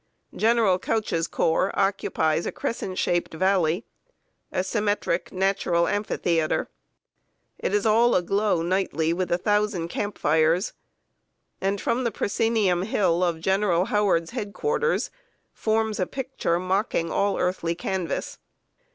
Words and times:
General 0.35 0.79
Couch's 0.79 1.27
corps 1.27 1.69
occupies 1.77 2.47
a 2.47 2.51
crescent 2.51 2.97
shaped 2.97 3.35
valley 3.35 3.85
a 4.51 4.63
symmetric 4.63 5.31
natural 5.31 5.87
amphitheater. 5.87 6.71
It 7.59 7.71
is 7.71 7.85
all 7.85 8.15
aglow 8.15 8.63
nightly 8.63 9.13
with 9.13 9.31
a 9.31 9.37
thousand 9.37 9.89
camp 9.89 10.17
fires; 10.17 10.73
and, 11.61 11.79
from 11.79 12.03
the 12.03 12.09
proscenium 12.11 12.81
hill 12.81 13.23
of 13.23 13.41
General 13.41 13.85
Howard's 13.85 14.31
head 14.31 14.53
quarters, 14.53 15.11
forms 15.53 15.99
a 15.99 16.07
picture 16.07 16.57
mocking 16.57 17.11
all 17.11 17.37
earthly 17.37 17.75
canvas. 17.75 18.39